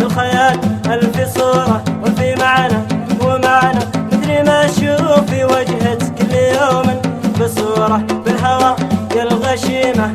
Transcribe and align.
الخيال. 0.00 0.58
ألف 0.86 1.38
صورة 1.38 1.84
وفي 2.04 2.34
معنى؟ 2.34 2.78
ومعنى 3.20 3.84
مدري 4.12 4.42
ما 4.42 4.64
أشوف 4.64 5.30
في 5.30 5.44
وجهك 5.44 5.98
كل 6.18 6.34
يوم. 6.34 7.00
بصورة 7.40 7.96
بالهوى 8.24 8.76
يا 9.16 9.22
الغشيمة 9.22 10.14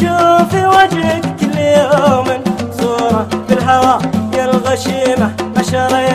في 0.00 0.66
وجهك 0.66 1.24
كل 1.40 1.58
يوم 1.58 2.26
صورة 2.80 3.26
بالهوى 3.48 3.98
يا 4.36 4.44
الغشيمة 4.44 5.32
مشرينا 5.56 6.05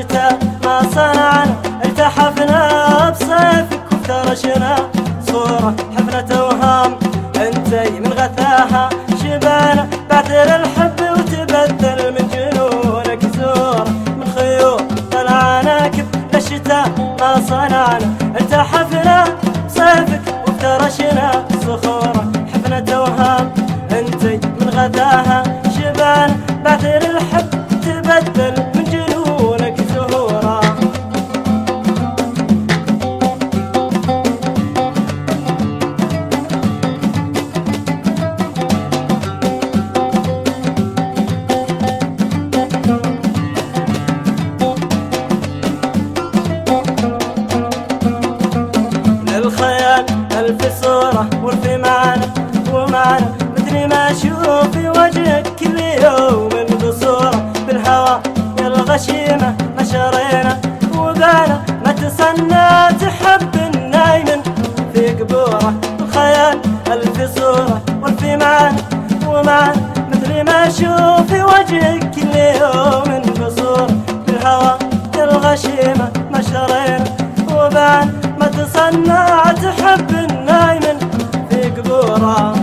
للشتاء 0.00 0.38
ما 0.64 0.82
صنعنا 0.94 1.56
التحفنا 1.84 3.10
بصيفك 3.10 3.80
وافترشنا 3.92 4.76
صورة 5.26 5.74
حفلة 5.96 6.38
اوهام 6.40 6.98
انتي 7.36 8.00
من 8.00 8.12
غثاها. 8.12 8.88
شبانا 9.22 9.88
بعثر 10.10 10.56
الحب 10.56 11.00
وتبدل 11.00 12.12
من 12.12 12.28
جنونك 12.32 13.22
زورة 13.36 13.84
من 14.16 14.32
خيوط 14.36 14.82
العناكب 15.14 16.06
للشتاء 16.34 16.88
ما 17.20 17.40
صنعنا. 17.48 17.98
التحفنا 18.40 18.89
في 54.14 54.88
وجهك 54.88 55.46
كل 55.58 55.78
يوم 55.78 56.48
بصورة 56.82 57.52
بالهوى. 57.66 58.20
يا 58.60 58.66
الغشيمة 58.66 59.54
مشرينا 59.78 60.60
وبانا 60.98 61.62
ما 61.84 61.92
تصنع 61.92 62.90
تحب 62.90 63.54
النايم 63.74 64.42
في 64.94 65.08
قبورة 65.08 65.74
الخيال 66.00 66.58
ألف 66.92 67.38
صورة 67.38 67.82
والفي 68.02 68.36
معنا 68.36 68.76
ومعنا 69.26 69.74
مثل 70.12 70.42
ما 70.44 70.66
أشوف 70.68 71.32
في 71.32 71.42
وجهك 71.42 72.10
كل 72.14 72.36
يوم 72.60 73.22
بصورة 73.46 73.86
بالهوى. 74.26 74.78
يا 75.18 75.24
الغشيمة 75.24 76.10
مشرينا 76.32 77.04
وبانا 77.52 78.12
ما 78.40 78.46
تصنع 78.46 79.52
تحب 79.52 80.10
النايم 80.10 80.98
في 81.50 81.62
قبورة 81.70 82.54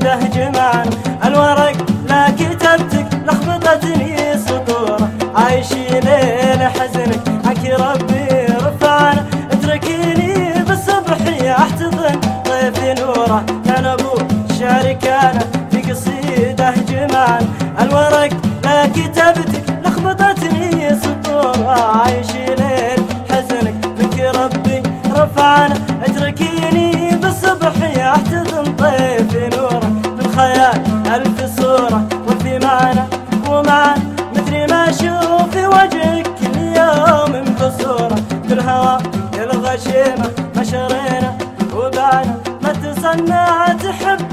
قصيده 0.00 0.28
جمعنا 0.28 0.90
الورق 1.24 1.76
لا 2.08 2.30
كتبتك 2.30 3.06
لخبطتني 3.26 4.38
سطوره 4.38 5.10
عايشين 5.34 6.08
حزنك 6.68 7.20
عنك 7.44 7.64
ربي 7.80 8.46
رفعنا 8.66 9.24
اتركيني 9.52 10.52
بالصبح 10.64 11.16
أحتضن 11.58 12.20
ضيفي 12.48 12.94
نوره. 13.02 13.44
كان 13.66 13.84
أبو 13.86 14.12
الشعر 14.50 14.92
كان 14.92 15.38
في 15.70 15.92
قصيده 15.92 16.74
جمعنا 16.88 17.48
الورق 17.80 18.30
لا 18.64 18.86
كتبتك 18.86 19.59
صنعت 43.02 43.86
حب 43.86 44.29